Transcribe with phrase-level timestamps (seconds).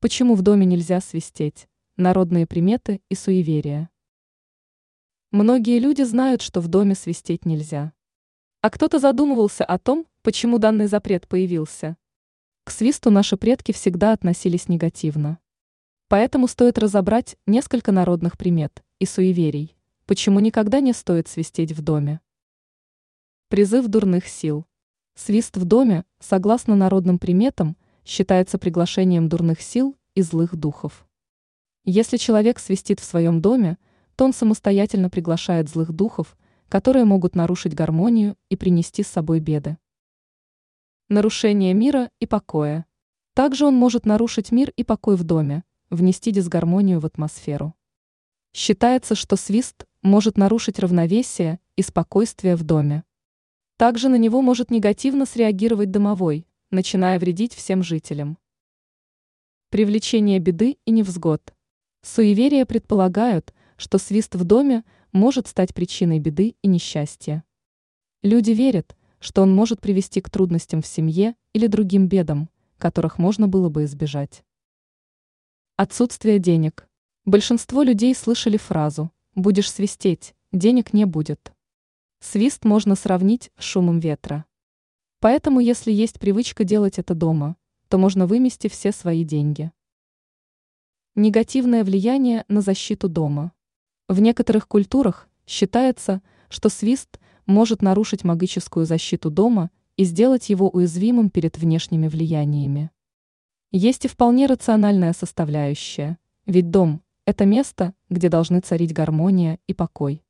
[0.00, 1.66] Почему в доме нельзя свистеть?
[1.96, 3.90] Народные приметы и суеверия.
[5.32, 7.92] Многие люди знают, что в доме свистеть нельзя.
[8.60, 11.96] А кто-то задумывался о том, почему данный запрет появился.
[12.62, 15.40] К свисту наши предки всегда относились негативно.
[16.06, 19.76] Поэтому стоит разобрать несколько народных примет и суеверий,
[20.06, 22.20] почему никогда не стоит свистеть в доме.
[23.48, 24.64] Призыв дурных сил.
[25.16, 27.76] Свист в доме, согласно народным приметам,
[28.08, 31.06] считается приглашением дурных сил и злых духов.
[31.84, 33.76] Если человек свистит в своем доме,
[34.16, 36.34] то он самостоятельно приглашает злых духов,
[36.70, 39.76] которые могут нарушить гармонию и принести с собой беды.
[41.10, 42.86] Нарушение мира и покоя.
[43.34, 47.74] Также он может нарушить мир и покой в доме, внести дисгармонию в атмосферу.
[48.54, 53.04] Считается, что свист может нарушить равновесие и спокойствие в доме.
[53.76, 58.38] Также на него может негативно среагировать домовой, начиная вредить всем жителям.
[59.70, 61.54] Привлечение беды и невзгод.
[62.02, 67.44] Суеверия предполагают, что свист в доме может стать причиной беды и несчастья.
[68.22, 73.48] Люди верят, что он может привести к трудностям в семье или другим бедам, которых можно
[73.48, 74.44] было бы избежать.
[75.76, 76.88] Отсутствие денег.
[77.24, 81.52] Большинство людей слышали фразу «будешь свистеть, денег не будет».
[82.20, 84.44] Свист можно сравнить с шумом ветра.
[85.20, 87.56] Поэтому, если есть привычка делать это дома,
[87.88, 89.72] то можно вымести все свои деньги.
[91.16, 93.52] Негативное влияние на защиту дома.
[94.06, 101.30] В некоторых культурах считается, что свист может нарушить магическую защиту дома и сделать его уязвимым
[101.30, 102.90] перед внешними влияниями.
[103.72, 110.22] Есть и вполне рациональная составляющая, ведь дом– это место, где должны царить гармония и покой.